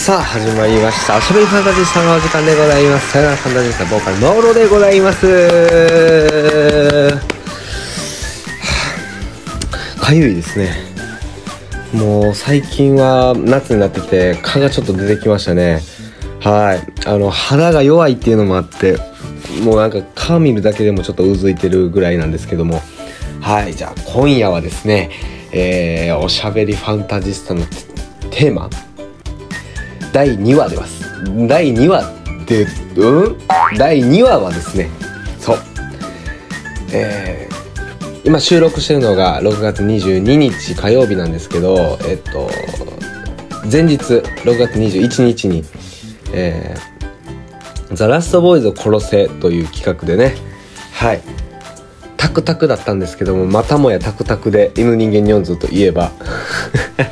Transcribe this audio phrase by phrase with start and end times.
[0.00, 1.16] さあ始まりました。
[1.16, 3.10] 遊びファンタジスタのお時間でございます。
[3.12, 5.26] さよならファンタジスタボーカルノーロでございます。
[10.00, 10.74] かゆいですね。
[11.92, 15.82] もう最近は夏になってきて蚊がちょっと出てきましたね。
[16.40, 16.82] はい。
[17.06, 18.96] あの肌が弱いっていうのもあって
[19.62, 22.80] もうなんか蚊見るだけでもちょっとうずいてるぐらいなんですけども。
[23.42, 23.74] はい。
[23.74, 25.10] じゃあ今夜はですね
[25.52, 27.66] えー、おしゃべりファンタジスタの
[28.30, 28.70] テーマ
[30.12, 31.04] 第2話でます。
[31.46, 32.02] 第2話
[32.42, 33.36] ってうん？
[33.78, 34.88] 第2話はですね
[35.38, 35.58] そう。
[36.92, 42.50] えー、今収録してるのが6月22日火曜日なんですけどえっと
[43.70, 45.64] 前日6月21日に
[46.32, 50.34] えー、ザ・ラストボーイズを殺せという企画でね
[50.92, 51.20] はい。
[52.16, 56.10] タクタクだったんですけどもまたもやタクタクで犬人間ニョンズといえば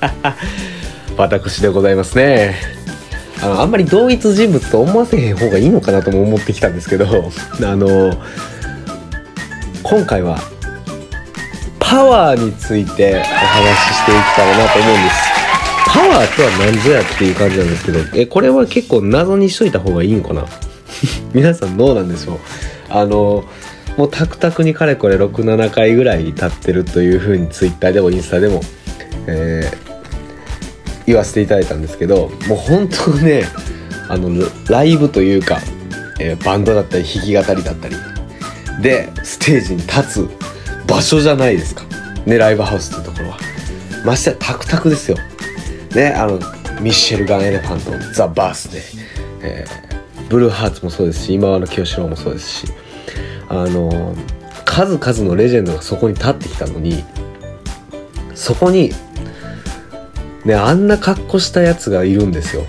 [1.16, 2.56] 私でございますね。
[3.42, 7.06] あのあんまり同一人物と思わせへん方がいいのかなとも思ってきたんですけど
[7.64, 8.16] あの
[9.82, 10.38] 今回は
[11.80, 15.16] パワーについてお話ししていけたらなと思うんです。
[15.86, 20.46] パワーとは何ぞやっていう感じなんですけどえこれは結構謎にしといた方がいいんかな？
[21.34, 22.38] 皆さんどうなんでしょう？
[22.88, 23.44] あの
[23.96, 28.62] もうタクタクにかれこれ67回ぐらい経ってるというふうに Twitter でもインスタでも、
[29.26, 29.91] えー、
[31.06, 33.44] 言わせていただいたんですけどもう本当ね
[34.08, 34.30] あの
[34.68, 35.58] ライブというか、
[36.20, 37.96] えー、バンドだったり弾き語りだったり
[38.82, 40.28] でステージに立つ
[40.86, 41.84] 場所じゃないですか。
[42.26, 43.38] ねライブハウスってところは。
[44.04, 45.16] ましてやタクタクですよ。
[45.94, 46.38] ねあの
[46.80, 48.82] ミッシェルガン・エレファントザ・バースデー、
[49.42, 52.72] えー、ブルーハーツもそうですし今和の清志郎もそうですし
[53.48, 54.16] あの
[54.64, 57.04] 数々のレジェンドがそこに立ってきたのに
[58.34, 58.90] そこに
[60.44, 62.64] ね、あんな格好したやつがいるんですよ。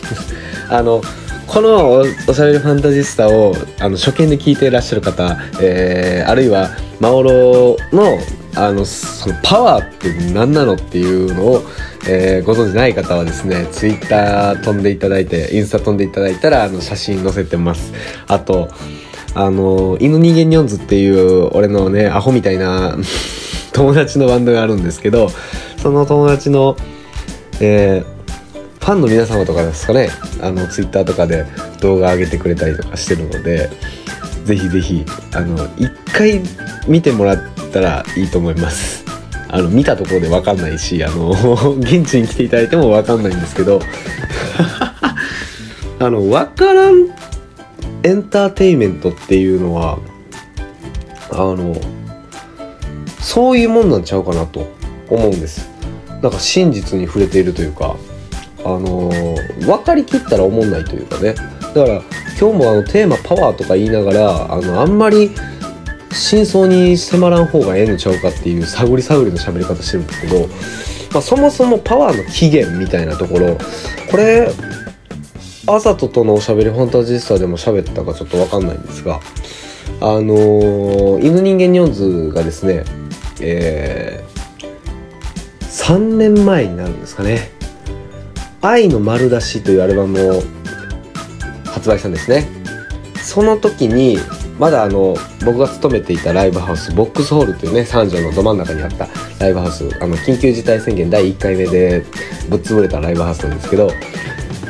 [0.68, 1.02] あの、
[1.46, 8.18] このおしゃべりファンタジスタをあの初見で聞いていらっしゃる方、えー、あるいはマオロの
[8.54, 11.62] あのそのパワーって何なのっていうのを、
[12.08, 17.92] えー、ご存知ない方はですねツイッター飛んでいただいてインスタ飛んでいただいたらあの写真載せてます
[18.28, 18.68] あと
[19.34, 22.96] あの犬人間ニョンズっていう俺のねアホみたいな
[23.72, 25.30] 友達のバンドがあるんですけど
[25.82, 26.76] その友達の、
[27.60, 30.10] えー、ファンの皆様とかですかね。
[30.42, 31.46] あのツイッターとかで
[31.80, 33.70] 動画上げてくれたりとかしてるので
[34.44, 35.04] ぜひぜひ
[35.34, 36.40] あの一回
[36.86, 37.38] 見てもらっ
[37.72, 39.04] たらいいと思います。
[39.48, 41.30] あの見たところで分かんないしあの
[41.80, 43.80] 現地に来ていただいても分かんないんですけど。
[46.02, 47.08] あの分からん
[48.02, 49.98] エンターテインメントっていうのは
[51.30, 51.78] あの
[53.20, 54.79] そういうもんなんちゃうかなと。
[55.10, 55.68] 思うんです。
[56.22, 57.96] なんか真実に触れているというか
[58.62, 61.34] あのー、分かりきったら思んないというかね。
[61.34, 62.02] だから
[62.38, 65.30] 今日もあのテーマパワーとか言いながらあのあんまり
[66.12, 70.48] 真相に迫らん方がええのちゃうかっていう探り探りの喋り方してるんですけど、
[71.12, 73.56] まあ、そもそもパワーの起源みたいなところ
[74.10, 74.50] これ
[75.66, 79.20] あざととのおしゃべりファンタジスタでも喋ったかちょっと分かんないんですが
[80.00, 82.84] あのー、犬人間ニョンズがですね
[83.40, 84.24] え
[85.90, 87.50] 3年前になるんですかね
[88.62, 90.42] 「愛の丸出し」というアルバムを
[91.64, 92.46] 発売したんですね。
[93.20, 94.16] その時に
[94.56, 99.08] まだあの僕が勤めていたライブハウスボックスホールというね三条のど真ん中にあった
[99.40, 102.04] ライブハウスあの緊急事態宣言第1回目で
[102.48, 103.90] ぶっ潰れたライブハウスなんですけど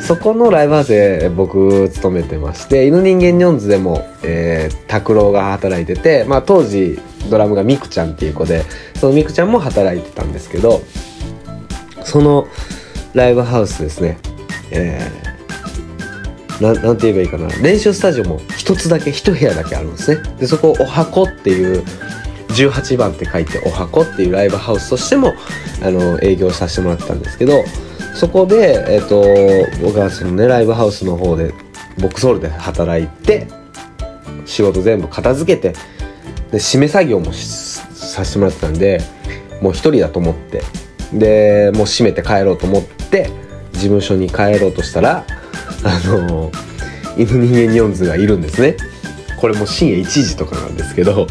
[0.01, 6.99] そこのライブハウスで僕勤めてまして犬人間ニョンズでも、えー、拓郎が働いてて、まあ、当時
[7.29, 8.65] ドラムがミクちゃんっていう子で
[8.95, 10.81] そのミクちゃんも働いてたんですけど
[12.05, 12.47] その
[13.15, 14.19] ライブハウスですね。
[14.71, 17.49] えー、ななんて言えばいいかな。
[17.63, 20.23] 練習スタジオも一つだけ一部屋だけあるんですね。
[20.39, 21.85] でそこお箱っていう
[22.51, 25.35] 18番って書いてお箱っていうライブハウスとしても
[25.83, 27.65] あの営業させてもらったんですけど
[28.15, 31.55] そこで、えっ、ー、と僕はそのねライブハウスの方で
[31.99, 33.47] ボックスホールで働いて
[34.47, 35.73] 仕事全部片付けて
[36.51, 39.01] で締め作業もさせてもらってたんで
[39.63, 40.63] もう一人だと思って
[41.13, 43.31] でもう閉めて帰ろうと思って
[43.73, 45.25] 事務所に帰ろうとしたら
[45.85, 46.51] あの
[47.17, 48.77] 犬人間ニョンズがいるんですね。
[49.41, 51.27] これも深夜1時とかなんですけど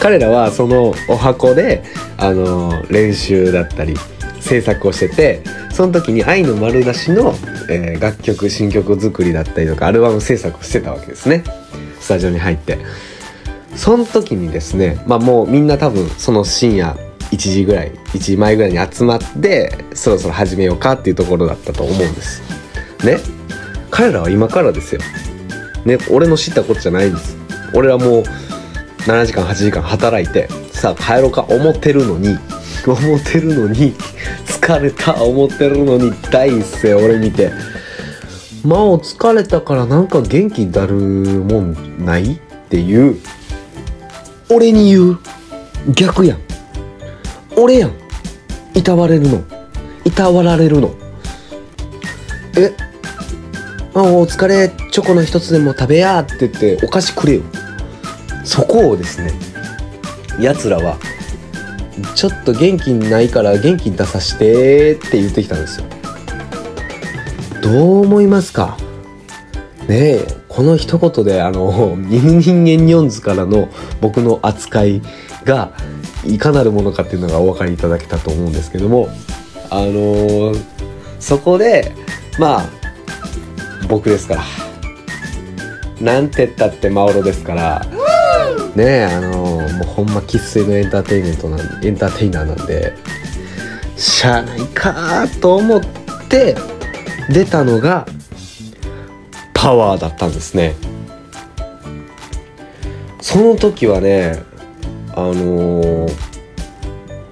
[0.00, 1.84] 彼らはそのお箱で
[2.18, 3.94] あの練習だったり
[4.40, 7.34] 制作をしててその時に「愛の丸出しの」
[7.70, 11.44] えー、楽曲新曲作りだったりとかアルバム制作をしてたわけですね。
[12.00, 12.78] スタジオに入って。
[13.76, 16.96] その時にですねまあもうみんな多分その深夜
[17.32, 22.42] 1時ぐらい1時前ぐらいに集まってそろそろ始めようかっていうところだったと思うんです。
[23.04, 23.18] ね。
[23.90, 25.00] 彼らは今からですよ。
[25.84, 27.36] ね俺の知ったことじゃないんです。
[27.74, 28.22] 俺はもう
[29.06, 32.38] 7時間8時間働いてさあ帰ろうか思ってるのに
[32.86, 33.94] 思ってるのに
[34.46, 37.50] 疲れた思ってるのに第一声俺見て
[38.64, 42.34] まあ疲れたからなんか元気になるもんない？
[42.34, 42.38] っ
[42.68, 43.18] ていう
[44.50, 45.18] 俺に言う
[45.94, 46.41] 逆やん。
[47.56, 47.92] 俺やん。
[48.74, 49.42] いたわれるの。
[50.04, 50.94] いたわられるの。
[52.56, 52.72] え？
[53.94, 54.70] あお疲れ。
[54.90, 57.42] チョコの一つでも食べやって言ってお菓子くれよ。
[58.44, 59.32] そこをですね
[60.40, 60.98] やつらは
[62.14, 65.86] ちょっと元気ないから元気出さしてって言ってきたんですよ。
[67.62, 68.76] どう思いますか？
[69.88, 73.68] ねえこの一言であの人間ニョンズからの
[74.00, 75.02] 僕の扱い
[75.44, 75.72] が
[76.24, 79.08] いかなるものかっていうのがお分かりいただけたと思うんですけども
[79.70, 80.64] あのー、
[81.18, 81.92] そこで
[82.38, 82.68] まあ
[83.88, 84.42] 僕ですから
[86.00, 87.86] なんてったってマオロですから
[88.74, 92.94] ねえあのー、もうほんま生粋のエンターテイメントなんエンターテイナーなんで
[93.96, 95.80] しゃあないかと思っ
[96.28, 96.56] て
[97.28, 98.06] 出たのが
[99.52, 100.74] パワーだったんですね。
[103.20, 104.42] その時はね
[105.14, 106.12] あのー、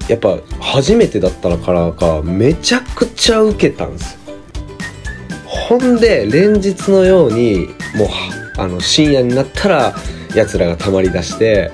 [0.09, 4.21] やっぱ初めてだったからかめちゃくちゃウケたんですよ。
[5.47, 8.09] ほんで連日のようにもう
[8.59, 9.95] あの深夜になったら
[10.35, 11.71] やつらがたまりだして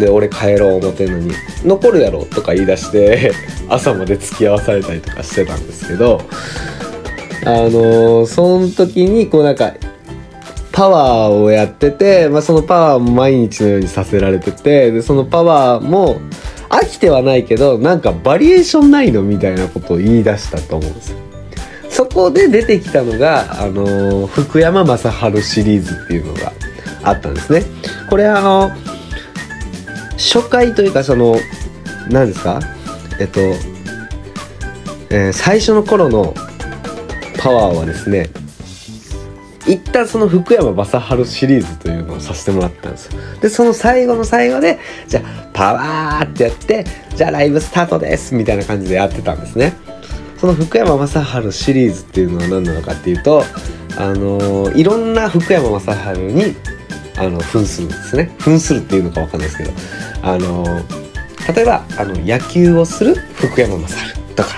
[0.00, 1.32] で俺帰ろう思てんのに
[1.64, 3.32] 残るやろとか言い出して
[3.68, 6.20] 朝まで付き合わされたりとかしてたんですけど
[7.44, 9.72] あのー、その時にこうなんか
[10.72, 16.20] パワーをやってて、まあ、そのパワーも毎日のようにさせられててでそのパワーも
[16.70, 21.18] 飽きてはないけどなんかバリエーションないのみたいなことを言い出したと思うんですよ。
[21.90, 26.52] そこで出てきたのが、あの、福山雅治シリーズっていうのが
[27.02, 27.64] あったんですね。
[28.08, 28.70] これあの
[30.12, 31.36] 初回というかその
[32.08, 32.60] 何ですか？
[33.20, 33.40] えっと、
[35.10, 36.32] えー、最初の頃の
[37.38, 38.30] パワーはですね
[39.66, 43.20] 一旦その福山雅治シリーズというのをさせてもらったんですよ。
[43.40, 49.74] でその最後の最後でじゃあパワーってやってじゃあライブスタートですみたいな感じでやってたんですね。
[50.38, 53.44] その福山雅治シリーズっていうのは何なのかっていうと
[53.96, 56.56] あのー、いろんな福山雅治に
[57.16, 58.34] あの扮するんですね。
[58.40, 59.70] 扮するっていうのか分かんないですけど
[60.22, 63.94] あのー、例えばあの野球をする福山雅治
[64.34, 64.50] とか。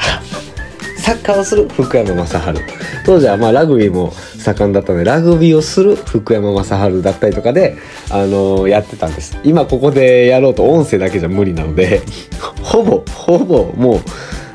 [1.04, 2.62] サッカーをする福山雅治。
[3.04, 7.76] 当時はまあラグビーも盛んだったのでラグビーをする福山雅治だったりとかで、
[8.10, 9.38] あのー、やってたんです。
[9.44, 12.00] 今ここでやろうと音声だけじゃ無理なので
[12.62, 14.00] ほぼほぼもう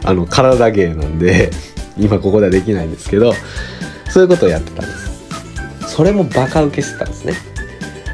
[0.04, 1.52] あの体芸なんで
[2.00, 3.36] 今ここではできないんですけど
[4.10, 5.96] そういうことをやってたんです。
[5.96, 7.34] それもバカ受けしてたんですね。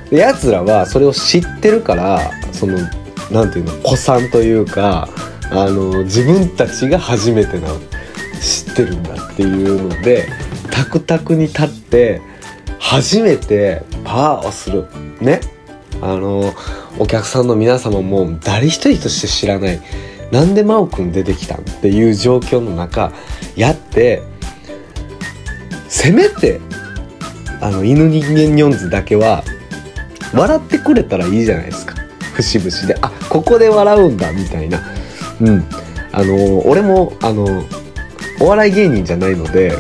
[0.10, 2.20] でやつらはそれを知ってるから
[2.52, 2.80] その
[3.32, 5.08] 何ていうの古参というか
[5.52, 7.70] あの自分たちが初めてな
[8.76, 10.28] ってるんだっていうので
[10.70, 12.22] タクタクに立って
[12.78, 14.86] 初めてパワーをする。
[15.22, 15.40] ね。
[16.02, 16.54] あの
[17.00, 19.82] お客さんの皆様も誰一人として知らない。
[20.32, 23.14] なんで真央くん出てきたんっていう状況の中
[23.56, 24.24] やって
[25.88, 26.60] せめて
[27.62, 29.44] あの犬人間ニョンズだけは
[30.34, 31.96] 笑ってくれたらいいじゃないですか。
[32.34, 32.98] 節々で。
[33.02, 34.82] あここで笑うんだみたいな。
[35.40, 35.66] うん。
[36.12, 37.64] あの俺もあの
[38.40, 39.78] お笑い芸人じゃないので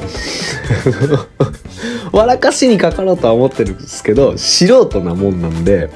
[2.11, 5.89] 笑かしにかかろうとは思ってるんですけど素人なもんなんで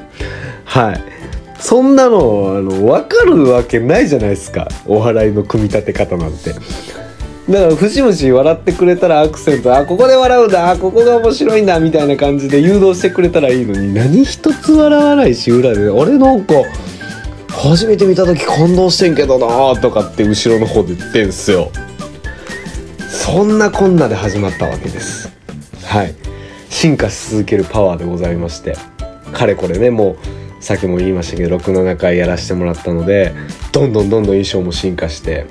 [0.66, 1.02] はい。
[1.60, 4.68] そんなのあの分かるわけないじゃないですか。
[4.86, 6.54] お笑いの組み立て方なんて。
[6.54, 6.62] だか
[7.50, 15.90] ら節々笑ってくれたらアクセントあここで笑うんだあここが面白いんだみたいな感じで誘導してくれたらいいのに何一つ笑わないし裏で。
[15.90, 16.54] 俺なんか
[17.50, 21.72] 初めて見た時感動してんけどなとかって後ろの方で言ってんすよ。
[23.10, 25.30] そんなこんなで始まったわけです。
[25.86, 26.16] はい。
[26.70, 28.78] 進化し続けるパワーでございまして
[29.34, 30.18] かれこれねも
[30.60, 33.34] うさっきも言いましたけど67回やらせてもらったので
[33.72, 35.46] どんどんどんどん衣装も進化して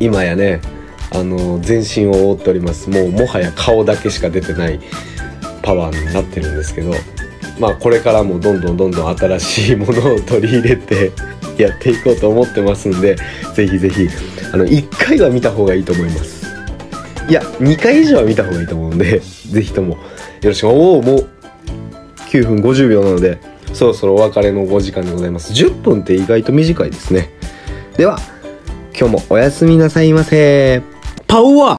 [0.00, 0.60] 今やね
[1.12, 2.90] あの全身を覆っております。
[2.90, 4.80] もうもはや顔だけしか出てない
[5.62, 6.92] パワーになってるんですけど
[7.58, 11.12] まあこれからもどんどんどんどん新しいものを取り入れて
[11.56, 13.16] やっていこうと思ってますんで
[13.54, 14.08] ぜひぜひ
[14.52, 16.37] あの1回は見た方がいいと思います。
[17.28, 19.20] いや2回以上は見た方がいいと思うんで
[19.50, 19.94] ぜひとも。
[19.94, 19.98] よ
[20.44, 20.68] ろしく。
[20.68, 21.26] おおもう
[22.30, 23.38] 9分50秒なので
[23.72, 25.52] そろそろお別れのお時間でございます。
[25.52, 27.30] 10分って意外と短いですね。
[27.96, 28.18] では
[28.98, 30.82] 今日もおやすみなさいませ。
[31.26, 31.76] パワー。